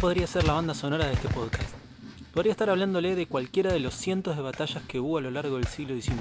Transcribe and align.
Podría 0.00 0.26
ser 0.26 0.44
la 0.44 0.54
banda 0.54 0.74
sonora 0.74 1.06
de 1.06 1.14
este 1.14 1.28
podcast. 1.28 1.72
Podría 2.34 2.50
estar 2.50 2.68
hablándole 2.68 3.14
de 3.14 3.26
cualquiera 3.26 3.72
de 3.72 3.80
los 3.80 3.94
cientos 3.94 4.36
de 4.36 4.42
batallas 4.42 4.82
que 4.82 4.98
hubo 5.00 5.18
a 5.18 5.20
lo 5.20 5.30
largo 5.30 5.56
del 5.56 5.66
siglo 5.66 5.94
XIX. 5.94 6.20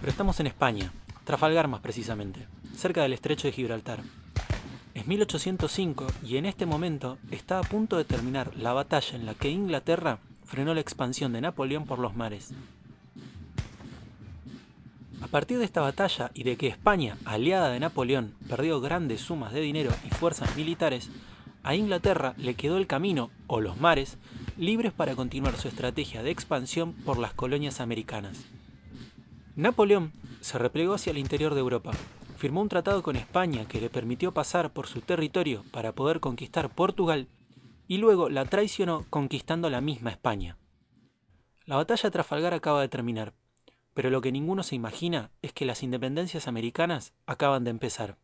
Pero 0.00 0.08
estamos 0.08 0.40
en 0.40 0.46
España, 0.46 0.92
Trafalgar 1.24 1.68
más 1.68 1.80
precisamente, 1.80 2.48
cerca 2.74 3.02
del 3.02 3.12
estrecho 3.12 3.46
de 3.46 3.52
Gibraltar. 3.52 4.00
Es 4.94 5.06
1805 5.06 6.06
y 6.24 6.38
en 6.38 6.46
este 6.46 6.66
momento 6.66 7.18
está 7.30 7.58
a 7.58 7.62
punto 7.62 7.96
de 7.96 8.04
terminar 8.04 8.56
la 8.56 8.72
batalla 8.72 9.16
en 9.16 9.26
la 9.26 9.34
que 9.34 9.50
Inglaterra 9.50 10.18
frenó 10.44 10.74
la 10.74 10.80
expansión 10.80 11.32
de 11.32 11.42
Napoleón 11.42 11.84
por 11.84 11.98
los 11.98 12.16
mares. 12.16 12.52
A 15.20 15.26
partir 15.28 15.58
de 15.58 15.64
esta 15.64 15.80
batalla 15.80 16.30
y 16.34 16.42
de 16.42 16.56
que 16.56 16.68
España, 16.68 17.18
aliada 17.24 17.68
de 17.68 17.80
Napoleón, 17.80 18.34
perdió 18.48 18.80
grandes 18.80 19.20
sumas 19.20 19.52
de 19.52 19.60
dinero 19.60 19.90
y 20.04 20.10
fuerzas 20.10 20.56
militares, 20.56 21.10
a 21.64 21.74
Inglaterra 21.74 22.34
le 22.36 22.54
quedó 22.54 22.76
el 22.76 22.86
camino, 22.86 23.30
o 23.46 23.60
los 23.60 23.80
mares, 23.80 24.18
libres 24.56 24.92
para 24.92 25.16
continuar 25.16 25.56
su 25.56 25.68
estrategia 25.68 26.22
de 26.22 26.30
expansión 26.30 26.92
por 26.92 27.18
las 27.18 27.32
colonias 27.32 27.80
americanas. 27.80 28.44
Napoleón 29.56 30.12
se 30.40 30.58
replegó 30.58 30.94
hacia 30.94 31.10
el 31.10 31.18
interior 31.18 31.54
de 31.54 31.60
Europa, 31.60 31.92
firmó 32.36 32.60
un 32.60 32.68
tratado 32.68 33.02
con 33.02 33.16
España 33.16 33.66
que 33.66 33.80
le 33.80 33.88
permitió 33.88 34.32
pasar 34.32 34.72
por 34.72 34.86
su 34.86 35.00
territorio 35.00 35.64
para 35.70 35.92
poder 35.92 36.20
conquistar 36.20 36.68
Portugal 36.68 37.28
y 37.88 37.98
luego 37.98 38.28
la 38.28 38.44
traicionó 38.44 39.06
conquistando 39.10 39.70
la 39.70 39.80
misma 39.80 40.10
España. 40.10 40.58
La 41.64 41.76
batalla 41.76 42.02
de 42.02 42.10
Trafalgar 42.10 42.52
acaba 42.52 42.82
de 42.82 42.88
terminar, 42.88 43.32
pero 43.94 44.10
lo 44.10 44.20
que 44.20 44.32
ninguno 44.32 44.62
se 44.62 44.74
imagina 44.74 45.30
es 45.40 45.52
que 45.54 45.64
las 45.64 45.82
independencias 45.82 46.46
americanas 46.46 47.14
acaban 47.26 47.64
de 47.64 47.70
empezar. 47.70 48.18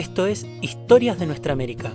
Esto 0.00 0.24
es 0.24 0.46
Historias 0.62 1.18
de 1.18 1.26
Nuestra 1.26 1.52
América. 1.52 1.92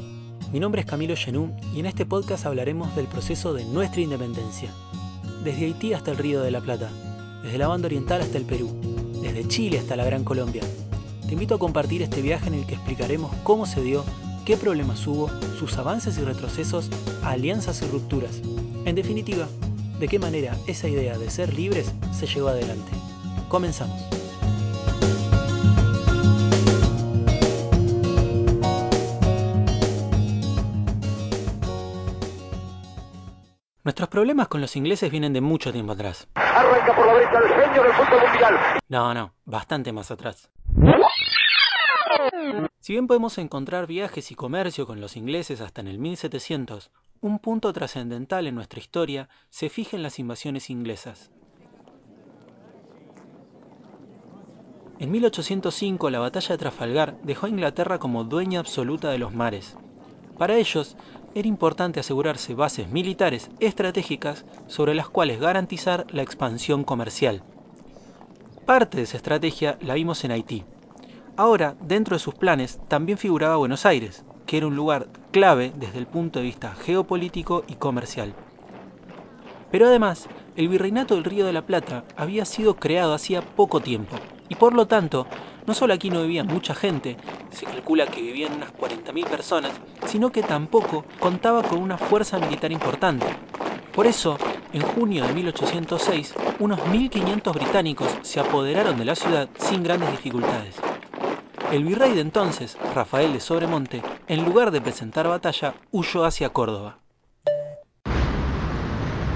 Mi 0.53 0.59
nombre 0.59 0.81
es 0.81 0.85
Camilo 0.85 1.15
Genú 1.15 1.57
y 1.73 1.79
en 1.79 1.87
este 1.87 2.05
podcast 2.05 2.45
hablaremos 2.45 2.95
del 2.95 3.07
proceso 3.07 3.51
de 3.55 3.65
nuestra 3.65 3.99
independencia. 3.99 4.69
Desde 5.43 5.65
Haití 5.65 5.91
hasta 5.93 6.11
el 6.11 6.19
Río 6.19 6.43
de 6.43 6.51
la 6.51 6.61
Plata, 6.61 6.91
desde 7.41 7.57
la 7.57 7.67
banda 7.67 7.87
oriental 7.87 8.21
hasta 8.21 8.37
el 8.37 8.45
Perú, 8.45 8.69
desde 9.23 9.47
Chile 9.47 9.79
hasta 9.79 9.95
la 9.95 10.05
Gran 10.05 10.23
Colombia. 10.23 10.61
Te 11.25 11.33
invito 11.33 11.55
a 11.55 11.59
compartir 11.59 12.03
este 12.03 12.21
viaje 12.21 12.47
en 12.47 12.53
el 12.53 12.67
que 12.67 12.75
explicaremos 12.75 13.35
cómo 13.41 13.65
se 13.65 13.81
dio, 13.81 14.05
qué 14.45 14.55
problemas 14.55 15.07
hubo, 15.07 15.27
sus 15.57 15.75
avances 15.79 16.19
y 16.19 16.21
retrocesos, 16.21 16.91
alianzas 17.23 17.81
y 17.81 17.87
rupturas. 17.87 18.39
En 18.85 18.93
definitiva, 18.93 19.47
de 19.99 20.07
qué 20.07 20.19
manera 20.19 20.55
esa 20.67 20.87
idea 20.87 21.17
de 21.17 21.31
ser 21.31 21.55
libres 21.55 21.91
se 22.13 22.27
llevó 22.27 22.49
adelante. 22.49 22.91
Comenzamos. 23.49 24.14
Nuestros 33.95 34.09
problemas 34.09 34.49
con 34.49 34.59
los 34.59 34.75
ingleses 34.75 35.09
vienen 35.09 35.31
de 35.31 35.39
mucho 35.39 35.71
tiempo 35.71 35.93
atrás. 35.93 36.27
Arranca 36.35 36.93
por 36.93 37.07
la 37.07 37.13
derecha 37.13 37.39
el 37.39 37.63
genio 37.63 37.81
del 37.81 37.93
fútbol 37.93 38.27
mundial. 38.27 38.55
No, 38.89 39.13
no, 39.13 39.33
bastante 39.45 39.93
más 39.93 40.11
atrás. 40.11 40.49
Si 42.81 42.91
bien 42.91 43.07
podemos 43.07 43.37
encontrar 43.37 43.87
viajes 43.87 44.31
y 44.31 44.35
comercio 44.35 44.85
con 44.85 44.99
los 44.99 45.15
ingleses 45.15 45.61
hasta 45.61 45.79
en 45.79 45.87
el 45.87 45.97
1700, 45.99 46.91
un 47.21 47.39
punto 47.39 47.71
trascendental 47.71 48.47
en 48.47 48.55
nuestra 48.55 48.81
historia 48.81 49.29
se 49.49 49.69
fija 49.69 49.95
en 49.95 50.03
las 50.03 50.19
invasiones 50.19 50.69
inglesas. 50.69 51.31
En 54.99 55.09
1805 55.09 56.09
la 56.09 56.19
batalla 56.19 56.49
de 56.49 56.57
Trafalgar 56.57 57.17
dejó 57.21 57.45
a 57.45 57.49
Inglaterra 57.49 57.97
como 57.97 58.25
dueña 58.25 58.59
absoluta 58.59 59.09
de 59.09 59.19
los 59.19 59.33
mares. 59.33 59.77
Para 60.37 60.57
ellos, 60.57 60.97
era 61.35 61.49
importante 61.49 61.99
asegurarse 61.99 62.55
bases 62.55 62.89
militares 62.89 63.51
estratégicas 63.59 64.45
sobre 64.67 64.95
las 64.95 65.09
cuales 65.09 65.39
garantizar 65.39 66.07
la 66.09 66.23
expansión 66.23 66.85
comercial. 66.85 67.43
Parte 68.65 68.97
de 68.97 69.03
esa 69.03 69.17
estrategia 69.17 69.77
la 69.81 69.95
vimos 69.95 70.23
en 70.23 70.31
Haití. 70.31 70.63
Ahora, 71.35 71.75
dentro 71.81 72.15
de 72.15 72.19
sus 72.19 72.33
planes, 72.33 72.79
también 72.87 73.17
figuraba 73.17 73.57
Buenos 73.57 73.85
Aires, 73.85 74.23
que 74.45 74.55
era 74.57 74.67
un 74.67 74.77
lugar 74.77 75.07
clave 75.31 75.73
desde 75.75 75.99
el 75.99 76.07
punto 76.07 76.39
de 76.39 76.45
vista 76.45 76.73
geopolítico 76.73 77.65
y 77.67 77.75
comercial. 77.75 78.33
Pero 79.71 79.87
además, 79.87 80.29
el 80.55 80.69
Virreinato 80.69 81.15
del 81.15 81.25
Río 81.25 81.45
de 81.45 81.51
la 81.51 81.65
Plata 81.65 82.05
había 82.15 82.45
sido 82.45 82.77
creado 82.77 83.13
hacía 83.13 83.41
poco 83.41 83.81
tiempo, 83.81 84.15
y 84.47 84.55
por 84.55 84.73
lo 84.73 84.87
tanto, 84.87 85.27
no 85.67 85.73
solo 85.73 85.93
aquí 85.93 86.09
no 86.09 86.21
vivía 86.21 86.45
mucha 86.45 86.73
gente, 86.73 87.17
se 87.49 87.65
calcula 87.65 88.07
que 88.07 88.21
vivían 88.21 88.53
unas 88.53 88.73
40.000 88.73 89.27
personas, 89.27 89.73
sino 90.15 90.31
que 90.31 90.43
tampoco 90.43 91.03
contaba 91.19 91.61
con 91.61 91.79
una 91.79 91.97
fuerza 91.97 92.39
militar 92.39 92.71
importante. 92.71 93.25
Por 93.93 94.07
eso, 94.07 94.37
en 94.71 94.81
junio 94.81 95.25
de 95.27 95.33
1806, 95.33 96.33
unos 96.59 96.79
1.500 96.79 97.53
británicos 97.53 98.07
se 98.21 98.39
apoderaron 98.39 98.97
de 98.97 99.03
la 99.03 99.15
ciudad 99.15 99.49
sin 99.57 99.83
grandes 99.83 100.09
dificultades. 100.11 100.75
El 101.69 101.83
virrey 101.83 102.13
de 102.13 102.21
entonces, 102.21 102.77
Rafael 102.93 103.33
de 103.33 103.41
Sobremonte, 103.41 104.01
en 104.29 104.45
lugar 104.45 104.71
de 104.71 104.79
presentar 104.79 105.27
batalla, 105.27 105.73
huyó 105.91 106.23
hacia 106.23 106.47
Córdoba. 106.47 106.99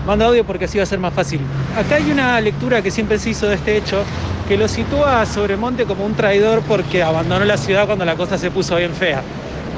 Manda 0.07 0.27
audio 0.27 0.45
porque 0.45 0.63
así 0.63 0.77
va 0.77 0.85
a 0.85 0.87
ser 0.87 0.99
más 0.99 1.13
fácil. 1.13 1.41
Acá 1.75 1.95
hay 1.95 2.09
una 2.09 2.39
lectura 2.39 2.81
que 2.81 2.89
siempre 2.89 3.19
se 3.19 3.31
hizo 3.31 3.47
de 3.47 3.55
este 3.55 3.75
hecho, 3.75 4.01
que 4.47 4.55
lo 4.55 4.69
sitúa 4.69 5.19
a 5.19 5.25
Sobremonte 5.25 5.83
como 5.83 6.05
un 6.05 6.15
traidor 6.15 6.61
porque 6.61 7.03
abandonó 7.03 7.43
la 7.43 7.57
ciudad 7.57 7.85
cuando 7.85 8.05
la 8.05 8.15
cosa 8.15 8.37
se 8.37 8.49
puso 8.49 8.77
bien 8.77 8.93
fea. 8.93 9.21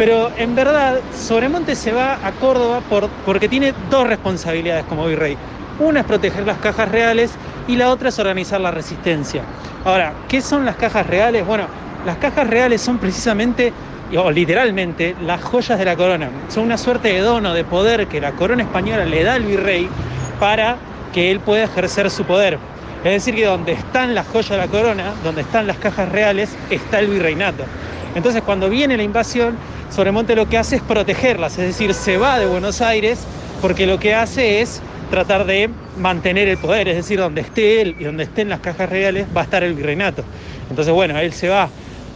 Pero 0.01 0.31
en 0.35 0.56
verdad, 0.56 1.00
Sobremonte 1.16 1.75
se 1.75 1.91
va 1.91 2.17
a 2.25 2.31
Córdoba 2.31 2.81
por, 2.89 3.07
porque 3.23 3.47
tiene 3.47 3.72
dos 3.91 4.07
responsabilidades 4.07 4.84
como 4.85 5.06
virrey. 5.06 5.38
Una 5.78 6.00
es 6.00 6.07
proteger 6.07 6.44
las 6.44 6.57
cajas 6.57 6.89
reales 6.89 7.29
y 7.67 7.75
la 7.75 7.91
otra 7.91 8.09
es 8.09 8.17
organizar 8.17 8.59
la 8.59 8.72
resistencia. 8.72 9.44
Ahora, 9.85 10.13
¿qué 10.28 10.41
son 10.41 10.66
las 10.66 10.75
cajas 10.75 11.06
reales? 11.06 11.45
Bueno, 11.45 11.67
las 12.03 12.17
cajas 12.17 12.47
reales 12.47 12.81
son 12.81 12.97
precisamente, 12.97 13.72
o 14.17 14.31
literalmente, 14.31 15.16
las 15.22 15.40
joyas 15.44 15.78
de 15.78 15.85
la 15.85 15.95
corona. 15.95 16.31
Son 16.50 16.63
una 16.63 16.79
suerte 16.79 17.09
de 17.09 17.19
dono, 17.19 17.53
de 17.53 17.63
poder 17.63 18.07
que 18.07 18.19
la 18.19 18.31
corona 18.31 18.63
española 18.63 19.06
le 19.06 19.23
da 19.23 19.35
al 19.35 19.44
virrey 19.44 19.88
para 20.40 20.78
que 21.13 21.29
él 21.29 21.41
pueda 21.41 21.66
ejercer 21.66 22.09
su 22.09 22.23
poder. 22.23 22.57
Es 23.03 23.11
decir, 23.11 23.35
que 23.35 23.45
donde 23.45 23.73
están 23.73 24.16
las 24.16 24.25
joyas 24.25 24.50
de 24.50 24.57
la 24.57 24.67
corona, 24.67 25.13
donde 25.23 25.41
están 25.41 25.67
las 25.67 25.78
cajas 25.78 26.09
reales, 26.09 26.57
está 26.72 26.97
el 26.97 27.06
virreinato. 27.06 27.66
Entonces, 28.16 28.41
cuando 28.41 28.67
viene 28.67 28.97
la 28.97 29.03
invasión, 29.03 29.56
Sobremonte 29.91 30.38
lo 30.38 30.47
que 30.47 30.57
hace 30.57 30.78
es 30.78 30.81
protegerlas, 30.81 31.57
es 31.57 31.68
decir, 31.68 31.94
se 31.94 32.18
va 32.18 32.40
de 32.40 32.46
Buenos 32.46 32.79
Aires 32.81 33.25
porque 33.62 33.85
lo 33.85 34.00
que 34.00 34.16
hace 34.16 34.62
es 34.62 34.81
tratar 35.09 35.46
de 35.46 35.69
mantener 35.97 36.47
el 36.47 36.57
poder, 36.57 36.88
es 36.88 36.96
decir, 36.96 37.19
donde 37.19 37.41
esté 37.41 37.81
él 37.81 37.97
y 38.00 38.06
donde 38.06 38.24
estén 38.24 38.47
las 38.47 38.62
cajas 38.62 38.90
reales 38.90 39.28
va 39.35 39.41
a 39.41 39.44
estar 39.44 39.63
el 39.63 39.74
virreinato. 39.74 40.24
Entonces, 40.69 40.94
bueno, 40.94 41.19
él 41.19 41.34
se 41.34 41.50
va 41.50 41.69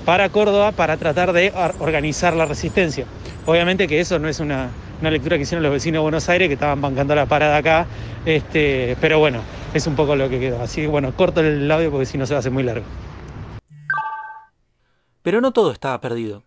para 0.06 0.30
Córdoba 0.30 0.72
para 0.72 0.96
tratar 0.96 1.34
de 1.34 1.52
organizar 1.80 2.34
la 2.34 2.46
resistencia. 2.46 3.06
Obviamente 3.46 3.90
que 3.90 4.00
eso 4.00 4.20
no 4.20 4.30
es 4.30 4.40
una, 4.40 4.70
lectura 5.02 5.36
que 5.36 5.44
hicieron 5.44 5.62
los 5.62 5.74
vecinos 5.74 6.00
de 6.00 6.04
Buenos 6.04 6.30
Aires 6.30 6.48
que 6.48 6.54
estaban 6.54 6.80
bancando 6.80 7.14
la 7.14 7.26
parada 7.26 7.58
acá, 7.58 7.88
este, 8.26 8.96
pero 9.02 9.20
bueno, 9.20 9.42
es 9.74 9.86
un 9.86 9.98
poco 9.98 10.16
lo 10.16 10.30
que 10.30 10.40
quedó. 10.40 10.62
Así 10.62 10.80
que 10.80 10.88
bueno, 10.88 11.14
corto 11.14 11.42
el 11.42 11.70
audio 11.70 11.92
porque 11.92 12.06
si 12.06 12.18
no 12.18 12.26
se 12.26 12.34
va 12.34 12.38
a 12.38 12.40
hacer 12.40 12.54
muy 12.54 12.64
largo. 12.64 12.86
Pero 15.22 15.42
no 15.42 15.52
todo 15.52 15.74
estaba 15.74 16.00
perdido. 16.00 16.44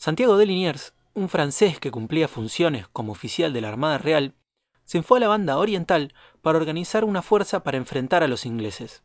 Santiago 0.00 0.38
de 0.38 0.46
Liniers, 0.46 0.94
un 1.12 1.28
francés 1.28 1.78
que 1.78 1.90
cumplía 1.90 2.26
funciones 2.26 2.88
como 2.88 3.12
oficial 3.12 3.52
de 3.52 3.60
la 3.60 3.68
Armada 3.68 3.98
Real, 3.98 4.34
se 4.82 5.02
fue 5.02 5.18
a 5.18 5.20
la 5.20 5.28
banda 5.28 5.58
oriental 5.58 6.14
para 6.40 6.56
organizar 6.56 7.04
una 7.04 7.20
fuerza 7.20 7.62
para 7.62 7.76
enfrentar 7.76 8.22
a 8.22 8.26
los 8.26 8.46
ingleses. 8.46 9.02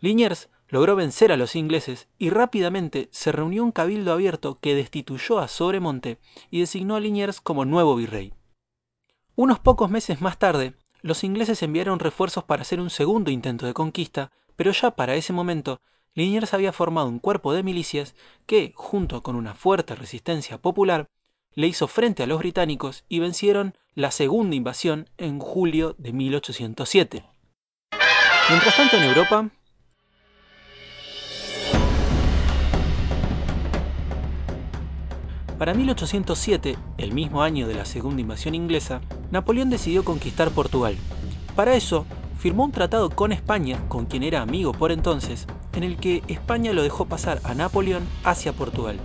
Liniers 0.00 0.48
logró 0.66 0.96
vencer 0.96 1.30
a 1.30 1.36
los 1.36 1.54
ingleses 1.54 2.08
y 2.18 2.30
rápidamente 2.30 3.08
se 3.12 3.30
reunió 3.30 3.62
un 3.62 3.70
cabildo 3.70 4.12
abierto 4.12 4.56
que 4.60 4.74
destituyó 4.74 5.38
a 5.38 5.46
Sobremonte 5.46 6.18
y 6.50 6.58
designó 6.58 6.96
a 6.96 7.00
Liniers 7.00 7.40
como 7.40 7.64
nuevo 7.64 7.94
virrey. 7.94 8.34
Unos 9.36 9.60
pocos 9.60 9.88
meses 9.88 10.20
más 10.20 10.36
tarde, 10.36 10.74
los 11.00 11.22
ingleses 11.22 11.62
enviaron 11.62 12.00
refuerzos 12.00 12.42
para 12.42 12.62
hacer 12.62 12.80
un 12.80 12.90
segundo 12.90 13.30
intento 13.30 13.66
de 13.66 13.72
conquista, 13.72 14.32
pero 14.56 14.72
ya 14.72 14.90
para 14.90 15.14
ese 15.14 15.32
momento 15.32 15.80
Liniers 16.14 16.54
había 16.54 16.72
formado 16.72 17.08
un 17.08 17.18
cuerpo 17.18 17.52
de 17.52 17.62
milicias 17.62 18.14
que, 18.46 18.72
junto 18.74 19.22
con 19.22 19.36
una 19.36 19.54
fuerte 19.54 19.94
resistencia 19.94 20.58
popular, 20.58 21.06
le 21.54 21.66
hizo 21.66 21.88
frente 21.88 22.22
a 22.22 22.26
los 22.26 22.38
británicos 22.38 23.04
y 23.08 23.18
vencieron 23.18 23.76
la 23.94 24.10
segunda 24.10 24.56
invasión 24.56 25.08
en 25.16 25.38
julio 25.38 25.94
de 25.98 26.12
1807. 26.12 27.24
Mientras 28.48 28.76
tanto 28.76 28.96
en 28.96 29.04
Europa, 29.04 29.50
Para 35.58 35.74
1807, 35.74 36.76
el 36.98 37.12
mismo 37.12 37.42
año 37.42 37.66
de 37.66 37.74
la 37.74 37.84
segunda 37.84 38.20
invasión 38.20 38.54
inglesa, 38.54 39.00
Napoleón 39.32 39.70
decidió 39.70 40.04
conquistar 40.04 40.52
Portugal. 40.52 40.96
Para 41.56 41.74
eso, 41.74 42.06
firmó 42.38 42.64
un 42.64 42.70
tratado 42.70 43.10
con 43.10 43.32
España, 43.32 43.80
con 43.88 44.06
quien 44.06 44.22
era 44.22 44.40
amigo 44.40 44.72
por 44.72 44.92
entonces, 44.92 45.48
en 45.78 45.84
el 45.84 45.96
que 45.96 46.22
España 46.26 46.72
lo 46.72 46.82
dejó 46.82 47.06
pasar 47.06 47.40
a 47.44 47.54
Napoleón 47.54 48.06
hacia 48.24 48.52
Portugal. 48.52 48.98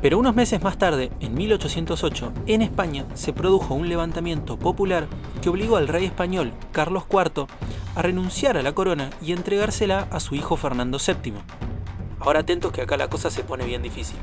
Pero 0.00 0.18
unos 0.18 0.36
meses 0.36 0.62
más 0.62 0.78
tarde, 0.78 1.10
en 1.18 1.34
1808, 1.34 2.32
en 2.46 2.62
España 2.62 3.04
se 3.14 3.32
produjo 3.32 3.74
un 3.74 3.88
levantamiento 3.88 4.58
popular 4.58 5.08
que 5.42 5.48
obligó 5.48 5.76
al 5.76 5.88
rey 5.88 6.04
español, 6.04 6.52
Carlos 6.70 7.04
IV, 7.10 7.46
a 7.96 8.02
renunciar 8.02 8.56
a 8.56 8.62
la 8.62 8.74
corona 8.74 9.10
y 9.20 9.32
entregársela 9.32 10.06
a 10.12 10.20
su 10.20 10.36
hijo 10.36 10.56
Fernando 10.56 10.98
VII. 11.04 11.34
Ahora 12.20 12.40
atentos 12.40 12.70
que 12.70 12.82
acá 12.82 12.96
la 12.96 13.10
cosa 13.10 13.30
se 13.30 13.42
pone 13.42 13.64
bien 13.64 13.82
difícil. 13.82 14.18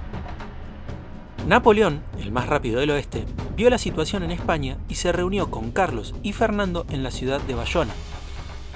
Napoleón, 1.46 2.04
el 2.20 2.32
más 2.32 2.48
rápido 2.48 2.80
del 2.80 2.92
oeste, 2.92 3.26
vio 3.58 3.70
la 3.70 3.78
situación 3.78 4.24
en 4.24 4.32
España 4.32 4.78
y 4.88 4.96
se 4.96 5.12
reunió 5.12 5.52
con 5.52 5.72
Carlos 5.72 6.16
y 6.24 6.32
Fernando 6.32 6.86
en 6.90 7.04
la 7.04 7.12
ciudad 7.12 7.42
de 7.42 7.56
Bayona. 7.56 7.94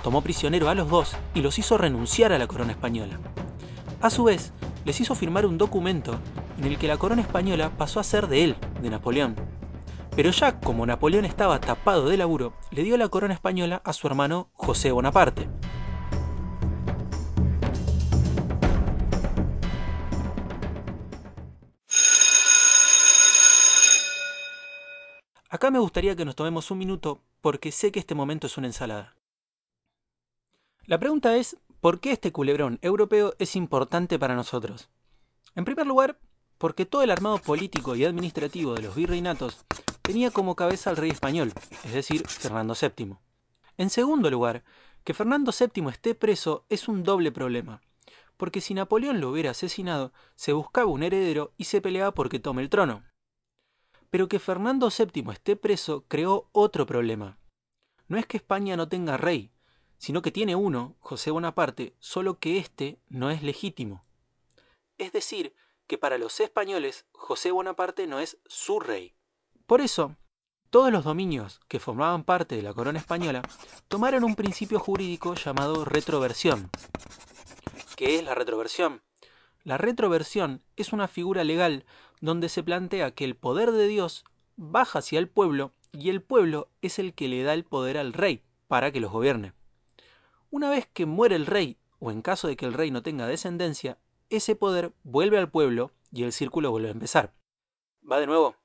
Tomó 0.07 0.21
prisionero 0.21 0.69
a 0.69 0.73
los 0.73 0.89
dos 0.89 1.17
y 1.33 1.41
los 1.41 1.59
hizo 1.59 1.77
renunciar 1.77 2.31
a 2.31 2.39
la 2.39 2.47
corona 2.47 2.71
española. 2.71 3.19
A 3.99 4.09
su 4.09 4.23
vez, 4.23 4.53
les 4.85 5.01
hizo 5.01 5.15
firmar 5.15 5.45
un 5.45 5.57
documento 5.57 6.17
en 6.57 6.63
el 6.63 6.77
que 6.77 6.87
la 6.87 6.95
corona 6.95 7.21
española 7.21 7.71
pasó 7.77 7.99
a 7.99 8.05
ser 8.05 8.27
de 8.27 8.45
él, 8.45 8.55
de 8.81 8.89
Napoleón. 8.89 9.35
Pero 10.15 10.31
ya 10.31 10.61
como 10.61 10.85
Napoleón 10.85 11.25
estaba 11.25 11.59
tapado 11.59 12.07
de 12.07 12.15
laburo, 12.15 12.53
le 12.71 12.83
dio 12.83 12.95
la 12.95 13.09
corona 13.09 13.33
española 13.33 13.81
a 13.83 13.91
su 13.91 14.07
hermano 14.07 14.47
José 14.53 14.93
Bonaparte. 14.93 15.49
Acá 25.49 25.69
me 25.69 25.79
gustaría 25.79 26.15
que 26.15 26.23
nos 26.23 26.37
tomemos 26.37 26.71
un 26.71 26.77
minuto 26.77 27.25
porque 27.41 27.73
sé 27.73 27.91
que 27.91 27.99
este 27.99 28.15
momento 28.15 28.47
es 28.47 28.57
una 28.57 28.67
ensalada. 28.67 29.16
La 30.87 30.99
pregunta 30.99 31.35
es, 31.35 31.57
¿por 31.81 31.99
qué 31.99 32.13
este 32.13 32.31
culebrón 32.31 32.79
europeo 32.81 33.33
es 33.39 33.57
importante 33.57 34.17
para 34.17 34.35
nosotros? 34.35 34.89
En 35.53 35.65
primer 35.65 35.85
lugar, 35.85 36.17
porque 36.57 36.85
todo 36.85 37.01
el 37.01 37.11
armado 37.11 37.39
político 37.39 37.97
y 37.97 38.05
administrativo 38.05 38.73
de 38.73 38.83
los 38.83 38.95
virreinatos 38.95 39.65
tenía 40.01 40.31
como 40.31 40.55
cabeza 40.55 40.89
al 40.89 40.95
rey 40.95 41.09
español, 41.09 41.51
es 41.83 41.91
decir, 41.91 42.25
Fernando 42.25 42.73
VII. 42.73 43.17
En 43.75 43.89
segundo 43.89 44.31
lugar, 44.31 44.63
que 45.03 45.13
Fernando 45.13 45.51
VII 45.51 45.89
esté 45.89 46.15
preso 46.15 46.65
es 46.69 46.87
un 46.87 47.03
doble 47.03 47.33
problema, 47.33 47.81
porque 48.37 48.61
si 48.61 48.73
Napoleón 48.73 49.19
lo 49.19 49.29
hubiera 49.29 49.51
asesinado, 49.51 50.13
se 50.35 50.53
buscaba 50.53 50.89
un 50.89 51.03
heredero 51.03 51.51
y 51.57 51.65
se 51.65 51.81
peleaba 51.81 52.13
porque 52.13 52.39
tome 52.39 52.61
el 52.61 52.69
trono. 52.69 53.03
Pero 54.09 54.29
que 54.29 54.39
Fernando 54.39 54.87
VII 54.87 55.31
esté 55.33 55.57
preso 55.57 56.05
creó 56.07 56.47
otro 56.53 56.85
problema. 56.85 57.37
No 58.07 58.17
es 58.17 58.25
que 58.25 58.37
España 58.37 58.77
no 58.77 58.87
tenga 58.87 59.17
rey, 59.17 59.51
sino 59.97 60.21
que 60.21 60.31
tiene 60.31 60.55
uno, 60.55 60.95
José 60.99 61.31
Bonaparte, 61.31 61.95
solo 61.99 62.39
que 62.39 62.57
éste 62.57 62.99
no 63.09 63.29
es 63.31 63.43
legítimo. 63.43 64.03
Es 64.97 65.11
decir, 65.11 65.53
que 65.87 65.97
para 65.97 66.17
los 66.17 66.39
españoles 66.39 67.05
José 67.13 67.51
Bonaparte 67.51 68.07
no 68.07 68.19
es 68.19 68.37
su 68.45 68.79
rey. 68.79 69.15
Por 69.65 69.81
eso, 69.81 70.15
todos 70.69 70.91
los 70.91 71.03
dominios 71.03 71.61
que 71.67 71.79
formaban 71.79 72.23
parte 72.23 72.55
de 72.55 72.61
la 72.61 72.73
corona 72.73 72.99
española 72.99 73.41
tomaron 73.87 74.23
un 74.23 74.35
principio 74.35 74.79
jurídico 74.79 75.33
llamado 75.33 75.85
retroversión. 75.85 76.69
¿Qué 77.95 78.17
es 78.17 78.23
la 78.23 78.35
retroversión? 78.35 79.01
La 79.63 79.77
retroversión 79.77 80.61
es 80.75 80.93
una 80.93 81.07
figura 81.07 81.43
legal 81.43 81.85
donde 82.21 82.49
se 82.49 82.63
plantea 82.63 83.11
que 83.11 83.25
el 83.25 83.35
poder 83.35 83.71
de 83.71 83.87
Dios 83.87 84.23
baja 84.55 84.99
hacia 84.99 85.19
el 85.19 85.29
pueblo 85.29 85.73
y 85.91 86.09
el 86.09 86.21
pueblo 86.21 86.69
es 86.81 86.99
el 86.99 87.13
que 87.13 87.27
le 87.27 87.43
da 87.43 87.53
el 87.53 87.63
poder 87.63 87.97
al 87.97 88.13
rey 88.13 88.43
para 88.67 88.91
que 88.91 88.99
los 88.99 89.11
gobierne. 89.11 89.53
Una 90.57 90.71
vez 90.71 90.87
que 90.91 91.05
muere 91.05 91.35
el 91.35 91.45
rey, 91.45 91.77
o 91.99 92.09
en 92.09 92.23
caso 92.23 92.47
de 92.47 92.57
que 92.57 92.65
el 92.65 92.73
rey 92.73 92.89
no 92.89 93.03
tenga 93.03 93.27
descendencia, 93.27 93.99
ese 94.31 94.55
poder 94.55 94.91
vuelve 95.03 95.37
al 95.37 95.51
pueblo 95.51 95.91
y 96.11 96.23
el 96.23 96.33
círculo 96.33 96.71
vuelve 96.71 96.87
a 96.87 96.93
empezar. 96.93 97.31
Va 98.11 98.19
de 98.19 98.25
nuevo. 98.25 98.55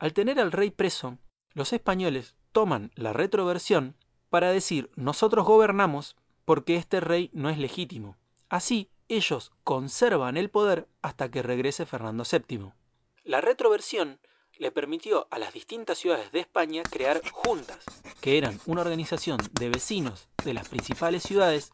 Al 0.00 0.12
tener 0.12 0.40
al 0.40 0.50
rey 0.50 0.72
preso, 0.72 1.18
los 1.52 1.72
españoles 1.72 2.34
toman 2.50 2.90
la 2.96 3.12
retroversión 3.12 3.94
para 4.28 4.50
decir 4.50 4.90
nosotros 4.96 5.46
gobernamos 5.46 6.16
porque 6.44 6.74
este 6.74 6.98
rey 6.98 7.30
no 7.32 7.48
es 7.48 7.58
legítimo. 7.58 8.16
Así, 8.48 8.90
ellos 9.06 9.52
conservan 9.62 10.36
el 10.36 10.50
poder 10.50 10.88
hasta 11.00 11.30
que 11.30 11.44
regrese 11.44 11.86
Fernando 11.86 12.24
VII. 12.28 12.72
La 13.22 13.40
retroversión 13.40 14.18
le 14.58 14.70
permitió 14.70 15.28
a 15.30 15.38
las 15.38 15.52
distintas 15.52 15.98
ciudades 15.98 16.32
de 16.32 16.40
España 16.40 16.82
crear 16.82 17.20
juntas, 17.30 17.78
que 18.20 18.38
eran 18.38 18.60
una 18.66 18.80
organización 18.80 19.38
de 19.52 19.68
vecinos 19.68 20.28
de 20.44 20.54
las 20.54 20.68
principales 20.68 21.22
ciudades 21.22 21.72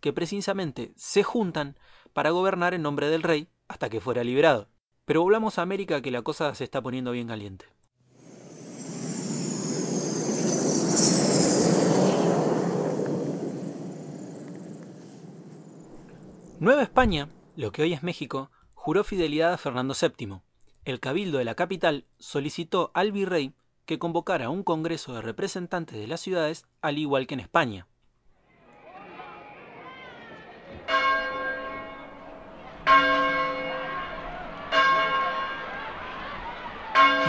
que 0.00 0.12
precisamente 0.12 0.92
se 0.96 1.22
juntan 1.22 1.76
para 2.12 2.30
gobernar 2.30 2.74
en 2.74 2.82
nombre 2.82 3.08
del 3.08 3.22
rey 3.22 3.48
hasta 3.68 3.88
que 3.88 4.00
fuera 4.00 4.24
liberado. 4.24 4.68
Pero 5.04 5.22
volvamos 5.22 5.58
a 5.58 5.62
América 5.62 6.00
que 6.00 6.10
la 6.10 6.22
cosa 6.22 6.54
se 6.54 6.64
está 6.64 6.80
poniendo 6.80 7.12
bien 7.12 7.28
caliente. 7.28 7.66
Nueva 16.60 16.82
España, 16.84 17.28
lo 17.56 17.72
que 17.72 17.82
hoy 17.82 17.92
es 17.92 18.04
México, 18.04 18.52
juró 18.74 19.02
fidelidad 19.02 19.52
a 19.52 19.58
Fernando 19.58 19.94
VII. 20.00 20.42
El 20.84 20.98
cabildo 20.98 21.38
de 21.38 21.44
la 21.44 21.54
capital 21.54 22.06
solicitó 22.18 22.90
al 22.92 23.12
virrey 23.12 23.54
que 23.86 24.00
convocara 24.00 24.50
un 24.50 24.64
congreso 24.64 25.14
de 25.14 25.22
representantes 25.22 25.96
de 25.96 26.08
las 26.08 26.20
ciudades 26.20 26.66
al 26.80 26.98
igual 26.98 27.28
que 27.28 27.34
en 27.34 27.40
España. 27.40 27.86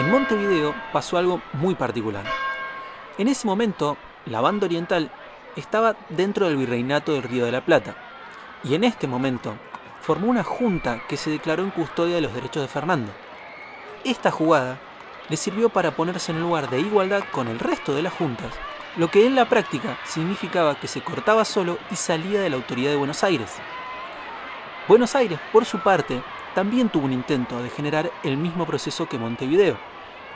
En 0.00 0.10
Montevideo 0.10 0.74
pasó 0.92 1.16
algo 1.16 1.40
muy 1.52 1.76
particular. 1.76 2.24
En 3.18 3.28
ese 3.28 3.46
momento, 3.46 3.96
la 4.26 4.40
banda 4.40 4.66
oriental 4.66 5.12
estaba 5.54 5.96
dentro 6.08 6.48
del 6.48 6.56
virreinato 6.56 7.12
del 7.12 7.22
Río 7.22 7.44
de 7.44 7.52
la 7.52 7.64
Plata, 7.64 7.94
y 8.64 8.74
en 8.74 8.82
este 8.82 9.06
momento 9.06 9.54
formó 10.00 10.26
una 10.26 10.42
junta 10.42 11.06
que 11.08 11.16
se 11.16 11.30
declaró 11.30 11.62
en 11.62 11.70
custodia 11.70 12.16
de 12.16 12.20
los 12.20 12.34
derechos 12.34 12.62
de 12.62 12.68
Fernando. 12.68 13.12
Esta 14.04 14.30
jugada 14.30 14.78
le 15.30 15.38
sirvió 15.38 15.70
para 15.70 15.92
ponerse 15.92 16.30
en 16.30 16.42
lugar 16.42 16.68
de 16.68 16.78
igualdad 16.78 17.24
con 17.32 17.48
el 17.48 17.58
resto 17.58 17.94
de 17.94 18.02
las 18.02 18.12
juntas, 18.12 18.52
lo 18.98 19.10
que 19.10 19.26
en 19.26 19.34
la 19.34 19.48
práctica 19.48 19.98
significaba 20.04 20.78
que 20.78 20.88
se 20.88 21.00
cortaba 21.00 21.46
solo 21.46 21.78
y 21.90 21.96
salía 21.96 22.42
de 22.42 22.50
la 22.50 22.56
autoridad 22.56 22.90
de 22.90 22.98
Buenos 22.98 23.24
Aires. 23.24 23.54
Buenos 24.88 25.14
Aires, 25.14 25.40
por 25.52 25.64
su 25.64 25.78
parte, 25.78 26.22
también 26.54 26.90
tuvo 26.90 27.06
un 27.06 27.14
intento 27.14 27.62
de 27.62 27.70
generar 27.70 28.10
el 28.22 28.36
mismo 28.36 28.66
proceso 28.66 29.08
que 29.08 29.16
Montevideo, 29.16 29.78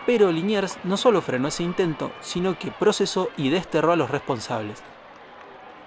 pero 0.06 0.32
Liniers 0.32 0.78
no 0.84 0.96
solo 0.96 1.20
frenó 1.20 1.48
ese 1.48 1.62
intento, 1.62 2.10
sino 2.22 2.58
que 2.58 2.70
procesó 2.70 3.28
y 3.36 3.50
desterró 3.50 3.92
a 3.92 3.96
los 3.96 4.10
responsables. 4.10 4.82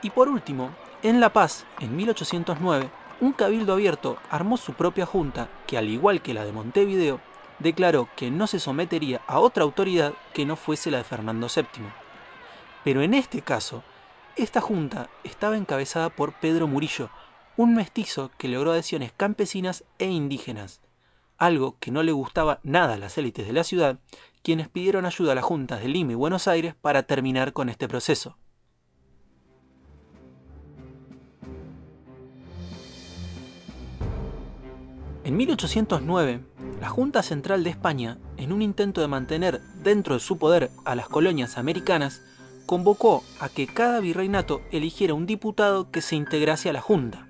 Y 0.04 0.12
por 0.12 0.30
último, 0.30 0.70
en 1.02 1.20
La 1.20 1.34
Paz, 1.34 1.66
en 1.80 1.96
1809, 1.96 2.92
un 3.22 3.34
cabildo 3.34 3.74
abierto 3.74 4.18
armó 4.30 4.58
su 4.58 4.74
propia 4.74 5.08
junta 5.08 5.50
que, 5.66 5.80
al 5.80 5.90
igual 5.90 6.22
que 6.22 6.36
la 6.36 6.46
de 6.46 6.52
Montevideo, 6.52 7.20
declaró 7.62 8.10
que 8.16 8.32
no 8.32 8.48
se 8.48 8.60
sometería 8.60 9.22
a 9.28 9.40
otra 9.40 9.64
autoridad 9.64 10.14
que 10.34 10.46
no 10.46 10.56
fuese 10.56 10.92
la 10.92 11.00
de 11.00 11.04
Fernando 11.04 11.48
VII. 11.54 11.86
Pero 12.84 13.02
en 13.02 13.14
este 13.14 13.42
caso, 13.42 13.84
esta 14.36 14.62
junta 14.62 15.10
estaba 15.24 15.58
encabezada 15.58 16.10
por 16.10 16.34
Pedro 16.34 16.68
Murillo, 16.68 17.10
un 17.58 17.76
mestizo 17.76 18.32
que 18.38 18.48
logró 18.48 18.72
adhesiones 18.72 19.12
campesinas 19.16 19.84
e 20.00 20.06
indígenas, 20.06 20.82
algo 21.38 21.78
que 21.80 21.92
no 21.92 22.04
le 22.04 22.12
gustaba 22.12 22.60
nada 22.64 22.96
a 22.96 22.98
las 22.98 23.18
élites 23.18 23.46
de 23.46 23.54
la 23.54 23.64
ciudad, 23.64 24.00
quienes 24.42 24.70
pidieron 24.70 25.06
ayuda 25.06 25.34
a 25.34 25.36
las 25.36 25.44
juntas 25.44 25.82
de 25.82 25.90
Lima 25.90 26.14
y 26.14 26.16
Buenos 26.16 26.48
Aires 26.48 26.76
para 26.80 27.04
terminar 27.04 27.54
con 27.54 27.70
este 27.70 27.88
proceso. 27.88 28.38
En 35.24 35.38
1809, 35.38 36.42
la 36.82 36.90
Junta 36.90 37.22
Central 37.22 37.64
de 37.64 37.70
España, 37.70 38.18
en 38.38 38.52
un 38.52 38.64
intento 38.64 39.02
de 39.02 39.08
mantener 39.08 39.62
dentro 39.84 40.16
de 40.16 40.20
su 40.20 40.40
poder 40.40 40.72
a 40.84 40.96
las 40.96 41.08
colonias 41.08 41.60
americanas, 41.60 42.24
convocó 42.66 43.24
a 43.40 43.50
que 43.50 43.68
cada 43.68 44.00
virreinato 44.00 44.62
eligiera 44.72 45.14
un 45.14 45.28
diputado 45.28 45.92
que 45.92 46.02
se 46.02 46.16
integrase 46.16 46.72
a 46.72 46.74
la 46.74 46.82
Junta. 46.82 47.28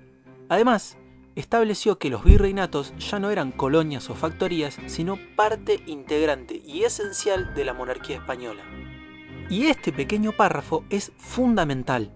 Además, 0.48 0.96
estableció 1.36 1.98
que 1.98 2.08
los 2.08 2.24
virreinatos 2.24 2.94
ya 2.96 3.18
no 3.18 3.30
eran 3.30 3.52
colonias 3.52 4.08
o 4.08 4.14
factorías, 4.14 4.78
sino 4.86 5.18
parte 5.36 5.82
integrante 5.86 6.62
y 6.64 6.84
esencial 6.84 7.52
de 7.54 7.66
la 7.66 7.74
monarquía 7.74 8.16
española. 8.16 8.62
Y 9.50 9.66
este 9.66 9.92
pequeño 9.92 10.32
párrafo 10.32 10.82
es 10.88 11.12
fundamental, 11.18 12.10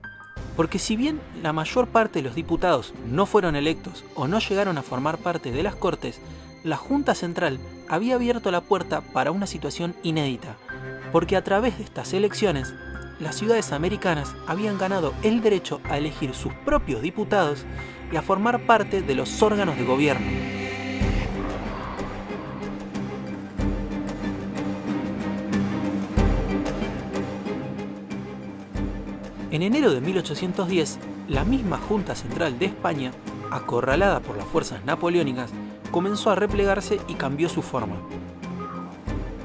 porque 0.57 0.79
si 0.79 0.97
bien 0.97 1.21
la 1.43 1.53
mayor 1.53 1.87
parte 1.89 2.21
de 2.21 2.23
los 2.23 2.35
diputados 2.35 2.95
no 3.07 3.27
fueron 3.27 3.57
electos 3.57 4.07
o 4.15 4.27
no 4.27 4.39
llegaron 4.39 4.79
a 4.79 4.83
formar 4.83 5.19
parte 5.19 5.53
de 5.53 5.63
las 5.63 5.77
Cortes, 5.77 6.19
la 6.67 6.77
Junta 6.77 7.15
Central 7.15 7.61
había 7.89 8.17
abierto 8.17 8.51
la 8.51 8.61
puerta 8.61 9.01
para 9.01 9.31
una 9.31 9.47
situación 9.47 9.95
inédita, 10.03 10.57
porque 11.13 11.37
a 11.37 11.45
través 11.45 11.79
de 11.79 11.85
estas 11.85 12.13
elecciones 12.13 12.75
las 13.21 13.37
ciudades 13.37 13.71
americanas 13.71 14.35
habían 14.49 14.77
ganado 14.77 15.15
el 15.23 15.43
derecho 15.43 15.81
a 15.85 15.97
elegir 15.97 16.35
sus 16.35 16.53
propios 16.53 17.03
diputados 17.03 17.65
y 18.13 18.17
a 18.17 18.23
formar 18.23 18.67
parte 18.67 19.01
de 19.01 19.15
los 19.15 19.41
órganos 19.43 19.77
de 19.77 19.85
gobierno. 19.85 20.27
En 29.53 29.63
enero 29.63 29.93
de 29.93 30.01
1810, 30.01 30.99
la 31.29 31.45
misma 31.45 31.79
Junta 31.79 32.17
Central 32.17 32.59
de 32.59 32.67
España, 32.67 33.13
acorralada 33.53 34.19
por 34.19 34.37
las 34.37 34.47
fuerzas 34.47 34.85
napoleónicas, 34.85 35.51
comenzó 35.91 36.31
a 36.31 36.35
replegarse 36.35 37.01
y 37.09 37.15
cambió 37.15 37.49
su 37.49 37.63
forma. 37.63 37.97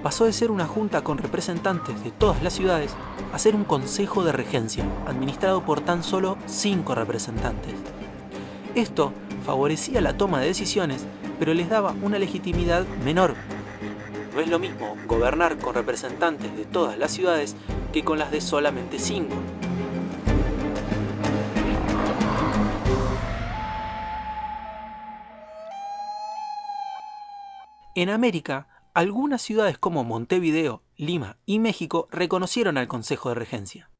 Pasó 0.03 0.25
de 0.25 0.33
ser 0.33 0.49
una 0.49 0.65
junta 0.65 1.03
con 1.03 1.17
representantes 1.17 2.03
de 2.03 2.11
todas 2.11 2.41
las 2.41 2.53
ciudades 2.53 2.95
a 3.33 3.39
ser 3.39 3.55
un 3.55 3.63
consejo 3.63 4.23
de 4.23 4.31
regencia, 4.31 4.83
administrado 5.05 5.63
por 5.63 5.81
tan 5.81 6.03
solo 6.03 6.37
cinco 6.47 6.95
representantes. 6.95 7.75
Esto 8.73 9.13
favorecía 9.45 10.01
la 10.01 10.17
toma 10.17 10.39
de 10.39 10.47
decisiones, 10.47 11.05
pero 11.39 11.53
les 11.53 11.69
daba 11.69 11.93
una 12.01 12.17
legitimidad 12.17 12.85
menor. 13.03 13.35
No 14.33 14.39
es 14.39 14.49
lo 14.49 14.59
mismo 14.59 14.95
gobernar 15.07 15.57
con 15.57 15.75
representantes 15.75 16.55
de 16.55 16.65
todas 16.65 16.97
las 16.97 17.11
ciudades 17.11 17.55
que 17.91 18.03
con 18.03 18.17
las 18.17 18.31
de 18.31 18.41
solamente 18.41 18.97
cinco. 18.97 19.35
En 28.01 28.09
América, 28.09 28.67
algunas 28.95 29.43
ciudades 29.43 29.77
como 29.77 30.03
Montevideo, 30.03 30.81
Lima 30.97 31.37
y 31.45 31.59
México 31.59 32.07
reconocieron 32.09 32.79
al 32.79 32.87
Consejo 32.87 33.29
de 33.29 33.35
Regencia, 33.35 33.91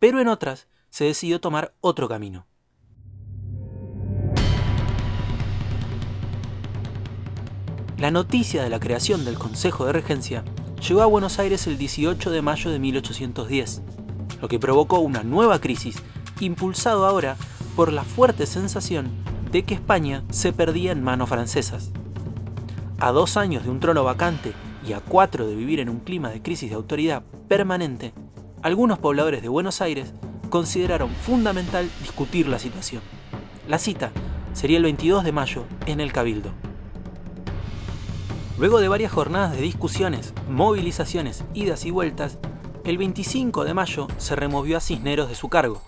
pero 0.00 0.20
en 0.20 0.26
otras 0.26 0.66
se 0.88 1.04
decidió 1.04 1.40
tomar 1.40 1.72
otro 1.80 2.08
camino. 2.08 2.48
La 7.98 8.10
noticia 8.10 8.64
de 8.64 8.68
la 8.68 8.80
creación 8.80 9.24
del 9.24 9.38
Consejo 9.38 9.86
de 9.86 9.92
Regencia 9.92 10.42
llegó 10.84 11.02
a 11.02 11.06
Buenos 11.06 11.38
Aires 11.38 11.68
el 11.68 11.78
18 11.78 12.32
de 12.32 12.42
mayo 12.42 12.72
de 12.72 12.80
1810, 12.80 13.82
lo 14.42 14.48
que 14.48 14.58
provocó 14.58 14.98
una 14.98 15.22
nueva 15.22 15.60
crisis, 15.60 16.02
impulsado 16.40 17.06
ahora 17.06 17.36
por 17.76 17.92
la 17.92 18.02
fuerte 18.02 18.44
sensación 18.46 19.08
de 19.52 19.64
que 19.64 19.74
España 19.74 20.24
se 20.30 20.52
perdía 20.52 20.90
en 20.90 21.04
manos 21.04 21.28
francesas 21.28 21.92
a 23.00 23.12
dos 23.12 23.38
años 23.38 23.64
de 23.64 23.70
un 23.70 23.80
trono 23.80 24.04
vacante 24.04 24.52
y 24.86 24.92
a 24.92 25.00
cuatro 25.00 25.46
de 25.46 25.56
vivir 25.56 25.80
en 25.80 25.88
un 25.88 26.00
clima 26.00 26.28
de 26.28 26.42
crisis 26.42 26.68
de 26.68 26.76
autoridad 26.76 27.22
permanente, 27.48 28.12
algunos 28.62 28.98
pobladores 28.98 29.40
de 29.40 29.48
Buenos 29.48 29.80
Aires 29.80 30.12
consideraron 30.50 31.08
fundamental 31.10 31.90
discutir 32.02 32.46
la 32.46 32.58
situación. 32.58 33.02
La 33.66 33.78
cita 33.78 34.12
sería 34.52 34.76
el 34.76 34.82
22 34.82 35.24
de 35.24 35.32
mayo 35.32 35.64
en 35.86 36.00
el 36.00 36.12
Cabildo. 36.12 36.52
Luego 38.58 38.80
de 38.80 38.88
varias 38.88 39.12
jornadas 39.12 39.52
de 39.52 39.62
discusiones, 39.62 40.34
movilizaciones, 40.50 41.44
idas 41.54 41.86
y 41.86 41.90
vueltas, 41.90 42.38
el 42.84 42.98
25 42.98 43.64
de 43.64 43.72
mayo 43.72 44.08
se 44.18 44.36
removió 44.36 44.76
a 44.76 44.80
Cisneros 44.80 45.30
de 45.30 45.34
su 45.34 45.48
cargo. 45.48 45.80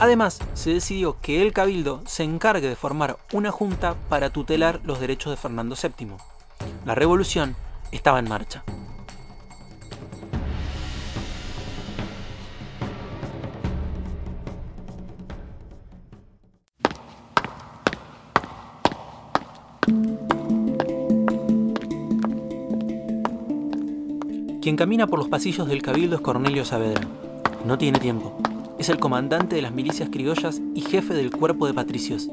Además, 0.00 0.38
se 0.54 0.72
decidió 0.72 1.18
que 1.20 1.42
el 1.42 1.52
Cabildo 1.52 2.00
se 2.06 2.24
encargue 2.24 2.66
de 2.66 2.74
formar 2.74 3.18
una 3.34 3.50
junta 3.50 3.96
para 4.08 4.30
tutelar 4.30 4.80
los 4.82 4.98
derechos 4.98 5.30
de 5.30 5.36
Fernando 5.36 5.76
VII. 5.76 6.12
La 6.86 6.94
revolución 6.94 7.54
estaba 7.92 8.18
en 8.18 8.26
marcha. 8.26 8.64
Quien 24.62 24.76
camina 24.76 25.06
por 25.06 25.18
los 25.18 25.28
pasillos 25.28 25.68
del 25.68 25.82
Cabildo 25.82 26.16
es 26.16 26.22
Cornelio 26.22 26.64
Saavedra. 26.64 27.06
No 27.66 27.76
tiene 27.76 27.98
tiempo. 27.98 28.38
Es 28.80 28.88
el 28.88 28.98
comandante 28.98 29.56
de 29.56 29.60
las 29.60 29.74
milicias 29.74 30.08
criollas 30.08 30.62
y 30.74 30.80
jefe 30.80 31.12
del 31.12 31.30
cuerpo 31.30 31.66
de 31.66 31.74
patricios. 31.74 32.30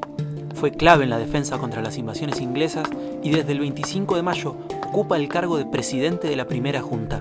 Fue 0.54 0.70
clave 0.70 1.04
en 1.04 1.10
la 1.10 1.18
defensa 1.18 1.58
contra 1.58 1.82
las 1.82 1.98
invasiones 1.98 2.40
inglesas 2.40 2.88
y 3.22 3.28
desde 3.28 3.52
el 3.52 3.60
25 3.60 4.16
de 4.16 4.22
mayo 4.22 4.56
ocupa 4.88 5.18
el 5.18 5.28
cargo 5.28 5.58
de 5.58 5.66
presidente 5.66 6.26
de 6.26 6.36
la 6.36 6.46
primera 6.46 6.80
junta. 6.80 7.20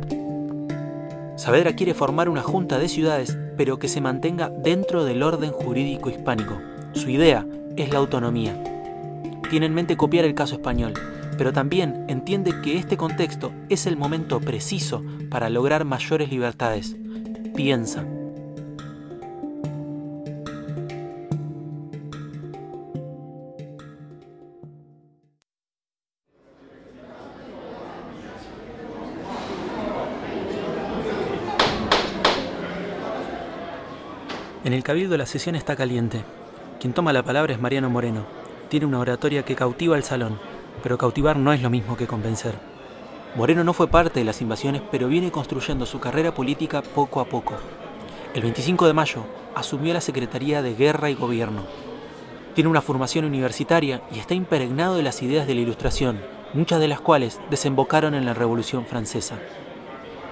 Saavedra 1.36 1.76
quiere 1.76 1.94
formar 1.94 2.30
una 2.30 2.42
junta 2.42 2.80
de 2.80 2.88
ciudades, 2.88 3.38
pero 3.58 3.80
que 3.80 3.90
se 3.90 4.00
mantenga 4.00 4.50
dentro 4.50 5.04
del 5.04 5.22
orden 5.22 5.52
jurídico 5.52 6.10
hispánico. 6.10 6.62
Su 6.94 7.10
idea 7.10 7.46
es 7.76 7.92
la 7.92 8.00
autonomía. 8.00 8.64
Tiene 9.50 9.66
en 9.66 9.74
mente 9.74 9.98
copiar 9.98 10.24
el 10.24 10.36
caso 10.36 10.56
español, 10.56 10.94
pero 11.38 11.52
también 11.52 12.06
entiende 12.08 12.62
que 12.62 12.78
este 12.78 12.96
contexto 12.96 13.52
es 13.68 13.88
el 13.88 13.98
momento 13.98 14.40
preciso 14.40 15.04
para 15.30 15.50
lograr 15.50 15.84
mayores 15.84 16.32
libertades. 16.32 16.96
Piensa, 17.54 18.06
el 34.78 34.84
cabildo 34.84 35.18
la 35.18 35.26
sesión 35.26 35.56
está 35.56 35.76
caliente. 35.76 36.24
Quien 36.80 36.94
toma 36.94 37.12
la 37.12 37.24
palabra 37.24 37.52
es 37.52 37.60
Mariano 37.60 37.90
Moreno. 37.90 38.26
Tiene 38.70 38.86
una 38.86 39.00
oratoria 39.00 39.44
que 39.44 39.56
cautiva 39.56 39.98
el 39.98 40.04
salón, 40.04 40.40
pero 40.84 41.00
cautivar 41.00 41.36
no 41.38 41.52
es 41.52 41.64
lo 41.64 41.72
mismo 41.72 41.98
que 41.98 42.06
convencer. 42.06 42.54
Moreno 43.36 43.64
no 43.64 43.74
fue 43.74 43.88
parte 43.88 44.20
de 44.20 44.26
las 44.26 44.40
invasiones, 44.40 44.84
pero 44.92 45.08
viene 45.08 45.32
construyendo 45.32 45.88
su 45.88 46.00
carrera 46.00 46.32
política 46.34 46.84
poco 46.84 47.22
a 47.22 47.26
poco. 47.26 47.56
El 48.36 48.44
25 48.44 48.86
de 48.86 48.94
mayo 48.94 49.26
asumió 49.56 49.96
la 49.96 50.02
Secretaría 50.02 50.62
de 50.62 50.76
Guerra 50.76 51.10
y 51.10 51.16
Gobierno. 51.16 51.64
Tiene 52.54 52.70
una 52.70 52.82
formación 52.82 53.26
universitaria 53.26 54.04
y 54.12 54.20
está 54.20 54.36
impregnado 54.36 54.96
de 54.96 55.04
las 55.04 55.24
ideas 55.24 55.48
de 55.48 55.56
la 55.56 55.62
Ilustración, 55.62 56.22
muchas 56.54 56.80
de 56.80 56.88
las 56.88 57.02
cuales 57.02 57.40
desembocaron 57.50 58.14
en 58.14 58.26
la 58.26 58.36
Revolución 58.36 58.86
Francesa. 58.86 59.40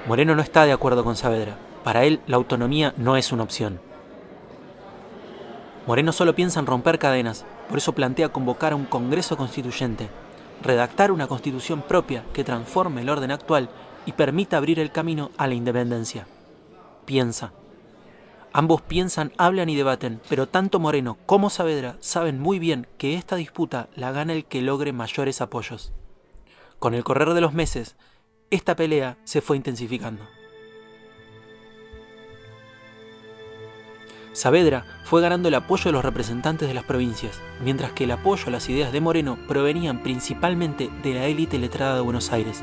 Moreno 0.07 0.35
no 0.35 0.43
está 0.43 0.65
de 0.65 0.71
acuerdo 0.71 1.03
con 1.03 1.15
Saavedra. 1.15 1.57
Para 1.83 2.05
él, 2.05 2.19
la 2.27 2.37
autonomía 2.37 2.93
no 2.97 3.17
es 3.17 3.31
una 3.31 3.41
opción. 3.41 3.79
Moreno 5.87 6.11
solo 6.11 6.33
piensa 6.33 6.59
en 6.59 6.65
romper 6.65 6.97
cadenas, 6.97 7.45
por 7.69 7.77
eso 7.77 7.93
plantea 7.93 8.29
convocar 8.29 8.73
a 8.73 8.75
un 8.75 8.85
Congreso 8.85 9.37
Constituyente, 9.37 10.09
redactar 10.61 11.11
una 11.11 11.27
constitución 11.27 11.83
propia 11.83 12.25
que 12.33 12.43
transforme 12.43 13.01
el 13.01 13.09
orden 13.09 13.31
actual 13.31 13.69
y 14.05 14.13
permita 14.13 14.57
abrir 14.57 14.79
el 14.79 14.91
camino 14.91 15.31
a 15.37 15.45
la 15.45 15.53
independencia. 15.53 16.27
Piensa. 17.05 17.53
Ambos 18.51 18.81
piensan, 18.81 19.31
hablan 19.37 19.69
y 19.69 19.75
debaten, 19.75 20.21
pero 20.29 20.47
tanto 20.47 20.79
Moreno 20.79 21.17
como 21.25 21.49
Saavedra 21.49 21.97
saben 21.99 22.39
muy 22.39 22.57
bien 22.57 22.87
que 22.97 23.15
esta 23.15 23.35
disputa 23.35 23.89
la 23.95 24.11
gana 24.11 24.33
el 24.33 24.45
que 24.45 24.61
logre 24.61 24.93
mayores 24.93 25.41
apoyos. 25.41 25.91
Con 26.79 26.93
el 26.93 27.03
correr 27.03 27.33
de 27.33 27.41
los 27.41 27.53
meses, 27.53 27.95
esta 28.49 28.75
pelea 28.75 29.17
se 29.23 29.41
fue 29.41 29.57
intensificando. 29.57 30.23
Saavedra 34.35 34.83
fue 35.05 35.21
ganando 35.21 35.47
el 35.47 35.55
apoyo 35.55 35.85
de 35.85 35.93
los 35.93 36.03
representantes 36.03 36.67
de 36.67 36.73
las 36.73 36.83
provincias, 36.83 37.39
mientras 37.63 37.93
que 37.93 38.03
el 38.03 38.11
apoyo 38.11 38.47
a 38.47 38.51
las 38.51 38.67
ideas 38.67 38.91
de 38.91 38.99
Moreno 38.99 39.37
provenían 39.47 40.03
principalmente 40.03 40.89
de 41.03 41.13
la 41.13 41.25
élite 41.27 41.57
letrada 41.57 41.95
de 41.95 42.01
Buenos 42.01 42.33
Aires. 42.33 42.61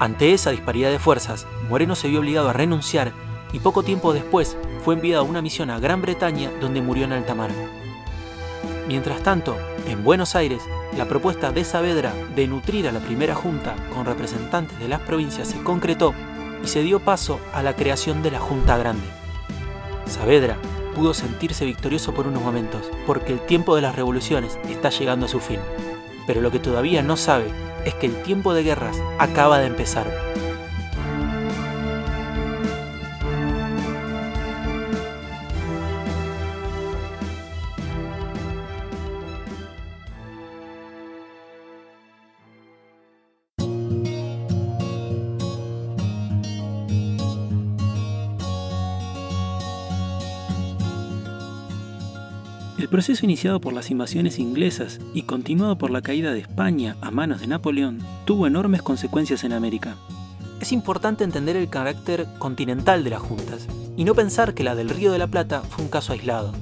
Ante 0.00 0.32
esa 0.32 0.50
disparidad 0.50 0.90
de 0.90 0.98
fuerzas, 0.98 1.46
Moreno 1.68 1.94
se 1.94 2.08
vio 2.08 2.18
obligado 2.18 2.48
a 2.48 2.52
renunciar 2.52 3.12
y 3.52 3.60
poco 3.60 3.84
tiempo 3.84 4.12
después 4.12 4.56
fue 4.84 4.96
enviado 4.96 5.22
a 5.22 5.28
una 5.28 5.40
misión 5.40 5.70
a 5.70 5.78
Gran 5.78 6.02
Bretaña 6.02 6.50
donde 6.60 6.82
murió 6.82 7.04
en 7.04 7.12
alta 7.12 7.36
mar. 7.36 7.50
Mientras 8.88 9.22
tanto, 9.22 9.56
en 9.86 10.02
Buenos 10.02 10.34
Aires, 10.34 10.64
la 10.96 11.04
propuesta 11.04 11.52
de 11.52 11.64
Saavedra 11.64 12.12
de 12.34 12.48
nutrir 12.48 12.88
a 12.88 12.92
la 12.92 12.98
primera 12.98 13.36
junta 13.36 13.76
con 13.94 14.04
representantes 14.04 14.76
de 14.80 14.88
las 14.88 15.00
provincias 15.02 15.46
se 15.46 15.62
concretó 15.62 16.12
y 16.64 16.66
se 16.66 16.82
dio 16.82 16.98
paso 16.98 17.38
a 17.52 17.62
la 17.62 17.76
creación 17.76 18.24
de 18.24 18.32
la 18.32 18.40
Junta 18.40 18.76
Grande. 18.76 19.23
Saavedra 20.06 20.56
pudo 20.94 21.14
sentirse 21.14 21.64
victorioso 21.64 22.14
por 22.14 22.26
unos 22.26 22.42
momentos, 22.42 22.90
porque 23.06 23.32
el 23.32 23.40
tiempo 23.40 23.74
de 23.76 23.82
las 23.82 23.96
revoluciones 23.96 24.58
está 24.68 24.90
llegando 24.90 25.26
a 25.26 25.28
su 25.28 25.40
fin. 25.40 25.60
Pero 26.26 26.40
lo 26.40 26.50
que 26.50 26.58
todavía 26.58 27.02
no 27.02 27.16
sabe 27.16 27.46
es 27.84 27.94
que 27.94 28.06
el 28.06 28.22
tiempo 28.22 28.54
de 28.54 28.62
guerras 28.62 28.96
acaba 29.18 29.58
de 29.58 29.66
empezar. 29.66 30.06
El 52.84 52.90
proceso 52.90 53.24
iniciado 53.24 53.62
por 53.62 53.72
las 53.72 53.90
invasiones 53.90 54.38
inglesas 54.38 55.00
y 55.14 55.22
continuado 55.22 55.78
por 55.78 55.90
la 55.90 56.02
caída 56.02 56.34
de 56.34 56.40
España 56.40 56.98
a 57.00 57.10
manos 57.10 57.40
de 57.40 57.46
Napoleón 57.46 58.00
tuvo 58.26 58.46
enormes 58.46 58.82
consecuencias 58.82 59.42
en 59.42 59.54
América. 59.54 59.96
Es 60.60 60.70
importante 60.70 61.24
entender 61.24 61.56
el 61.56 61.70
carácter 61.70 62.26
continental 62.38 63.02
de 63.02 63.08
las 63.08 63.22
juntas 63.22 63.68
y 63.96 64.04
no 64.04 64.14
pensar 64.14 64.52
que 64.52 64.64
la 64.64 64.74
del 64.74 64.90
Río 64.90 65.12
de 65.12 65.18
la 65.18 65.28
Plata 65.28 65.62
fue 65.62 65.82
un 65.82 65.90
caso 65.90 66.12
aislado. 66.12 66.52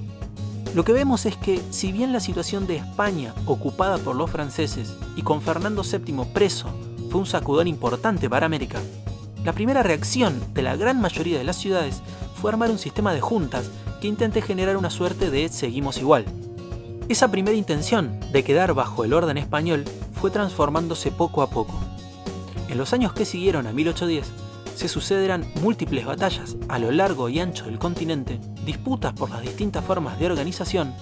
Lo 0.77 0.85
que 0.85 0.93
vemos 0.93 1.27
es 1.27 1.37
que, 1.37 1.61
si 1.71 1.91
bien 1.91 2.13
la 2.13 2.21
situación 2.21 2.69
de 2.69 2.77
España, 2.77 3.35
ocupada 3.47 3.99
por 3.99 4.15
los 4.15 4.31
franceses 4.31 4.97
y 5.17 5.23
con 5.23 5.43
Fernando 5.43 5.83
VII 5.83 6.27
preso, 6.33 6.69
fue 7.11 7.19
un 7.19 7.27
sacudón 7.27 7.67
importante 7.67 8.31
para 8.31 8.47
América, 8.47 8.79
la 9.45 9.55
primera 9.55 9.83
reacción 9.83 10.41
de 10.55 10.63
la 10.63 10.77
gran 10.77 11.01
mayoría 11.01 11.37
de 11.37 11.43
las 11.43 11.57
ciudades 11.57 12.01
fue 12.41 12.53
armar 12.53 12.71
un 12.71 12.79
sistema 12.79 13.13
de 13.13 13.21
juntas 13.21 13.73
que 14.03 14.09
intente 14.09 14.43
generar 14.43 14.77
una 14.77 14.91
suerte 14.91 15.31
de 15.31 15.49
seguimos 15.49 15.99
igual. 15.99 16.25
Esa 17.09 17.31
primera 17.31 17.57
intención 17.57 18.19
de 18.33 18.43
quedar 18.43 18.75
bajo 18.75 19.05
el 19.05 19.13
orden 19.13 19.39
español 19.39 19.85
fue 20.21 20.33
transformándose 20.33 21.13
poco 21.13 21.41
a 21.41 21.51
poco. 21.51 21.79
En 22.69 22.79
los 22.79 22.93
años 22.93 23.13
que 23.13 23.25
siguieron 23.25 23.69
a 23.69 23.73
1810, 23.73 24.27
se 24.75 24.89
sucederán 24.89 25.47
múltiples 25.63 26.05
batallas 26.05 26.57
a 26.69 26.81
lo 26.81 26.91
largo 26.91 27.29
y 27.29 27.39
ancho 27.39 27.67
del 27.67 27.79
continente, 27.79 28.41
disputas 28.67 29.13
por 29.13 29.31
las 29.31 29.41
distintas 29.41 29.85
formas 29.85 30.19
de 30.19 30.27
organización 30.27 30.93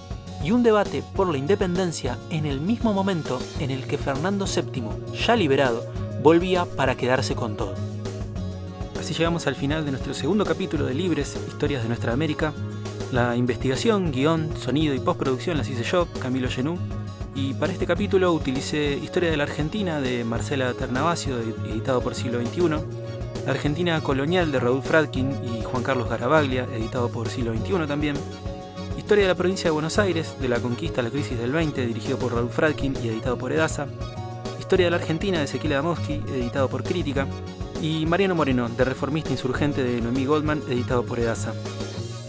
y 0.43 0.51
un 0.51 0.61
debate 0.61 1.03
por 1.15 1.27
la 1.27 1.39
independencia 1.39 2.19
en 2.29 2.45
el 2.45 2.61
mismo 2.61 2.93
momento 2.93 3.39
en 3.59 3.71
el 3.71 3.87
que 3.87 3.97
Fernando 3.97 4.45
VII, 4.45 4.83
ya 5.25 5.35
liberado, 5.35 5.91
volvía 6.21 6.65
para 6.65 6.95
quedarse 6.95 7.33
con 7.33 7.57
todo. 7.57 7.73
Así 8.99 9.15
llegamos 9.15 9.47
al 9.47 9.55
final 9.55 9.85
de 9.85 9.91
nuestro 9.91 10.13
segundo 10.13 10.45
capítulo 10.45 10.85
de 10.85 10.93
Libres, 10.93 11.35
Historias 11.47 11.81
de 11.81 11.87
Nuestra 11.87 12.13
América. 12.13 12.53
La 13.11 13.35
investigación, 13.35 14.13
guion, 14.13 14.55
sonido 14.57 14.93
y 14.95 14.99
postproducción 14.99 15.57
las 15.57 15.69
hice 15.69 15.83
yo, 15.83 16.07
Camilo 16.21 16.47
Genú, 16.49 16.77
y 17.35 17.53
para 17.53 17.73
este 17.73 17.85
capítulo 17.85 18.31
utilicé 18.31 18.93
Historia 18.95 19.29
de 19.29 19.35
la 19.35 19.43
Argentina 19.43 19.99
de 19.99 20.23
Marcela 20.23 20.73
Ternavasio, 20.73 21.37
editado 21.39 21.99
por 21.99 22.15
Siglo 22.15 22.39
XXI, 22.39 22.69
la 23.45 23.51
Argentina 23.51 24.01
Colonial 24.01 24.53
de 24.53 24.61
Raúl 24.61 24.81
Fradkin 24.81 25.29
y 25.43 25.61
Juan 25.61 25.83
Carlos 25.83 26.09
Garabaglia, 26.09 26.65
editado 26.73 27.09
por 27.09 27.27
Siglo 27.27 27.53
XXI 27.53 27.85
también. 27.85 28.15
Historia 28.97 29.25
de 29.25 29.29
la 29.29 29.35
provincia 29.35 29.65
de 29.65 29.71
Buenos 29.71 29.99
Aires, 29.99 30.37
de 30.39 30.47
la 30.47 30.61
conquista 30.61 31.01
a 31.01 31.03
la 31.03 31.09
crisis 31.09 31.37
del 31.37 31.51
20, 31.51 31.85
dirigido 31.85 32.17
por 32.17 32.33
Raúl 32.33 32.49
Fradkin 32.49 32.95
y 33.03 33.09
editado 33.09 33.37
por 33.37 33.51
Edasa. 33.51 33.87
Historia 34.57 34.85
de 34.85 34.91
la 34.91 34.97
Argentina 34.97 35.39
de 35.39 35.45
Ezequiel 35.45 35.73
Adamowski, 35.73 36.13
editado 36.13 36.69
por 36.69 36.83
Crítica. 36.83 37.27
Y 37.81 38.05
Mariano 38.05 38.35
Moreno, 38.35 38.69
de 38.69 38.85
Reformista 38.85 39.31
Insurgente 39.31 39.83
de 39.83 39.99
Noemí 39.99 40.25
Goldman, 40.25 40.61
editado 40.69 41.03
por 41.03 41.19
Edasa. 41.19 41.53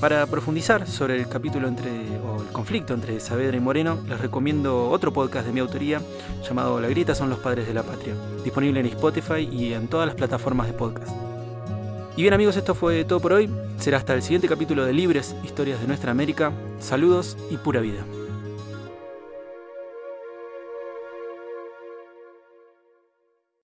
Para 0.02 0.26
profundizar 0.26 0.88
sobre 0.88 1.14
el 1.14 1.28
capítulo 1.28 1.68
entre, 1.68 1.88
o 2.26 2.42
el 2.42 2.48
conflicto 2.48 2.92
entre 2.92 3.20
Saavedra 3.20 3.56
y 3.56 3.60
Moreno, 3.60 4.00
les 4.08 4.20
recomiendo 4.20 4.90
otro 4.90 5.12
podcast 5.12 5.46
de 5.46 5.52
mi 5.52 5.60
autoría 5.60 6.02
llamado 6.44 6.80
La 6.80 6.88
Grita 6.88 7.14
son 7.14 7.30
los 7.30 7.38
padres 7.38 7.68
de 7.68 7.74
la 7.74 7.84
patria, 7.84 8.12
disponible 8.42 8.80
en 8.80 8.86
Spotify 8.86 9.48
y 9.48 9.74
en 9.74 9.86
todas 9.86 10.08
las 10.08 10.16
plataformas 10.16 10.66
de 10.66 10.72
podcast. 10.72 11.12
Y 12.16 12.22
bien 12.22 12.34
amigos, 12.34 12.56
esto 12.56 12.74
fue 12.74 13.04
todo 13.04 13.20
por 13.20 13.32
hoy. 13.32 13.48
Será 13.78 13.98
hasta 13.98 14.12
el 14.14 14.22
siguiente 14.22 14.48
capítulo 14.48 14.84
de 14.84 14.92
Libres, 14.92 15.36
Historias 15.44 15.80
de 15.80 15.86
Nuestra 15.86 16.10
América. 16.10 16.50
Saludos 16.80 17.38
y 17.48 17.56
pura 17.58 17.80
vida. 17.80 18.04